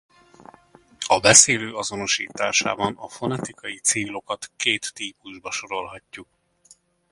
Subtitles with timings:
[1.07, 6.27] A beszélő azonosításában a fonetikai célokat két típusba sorolhatjuk.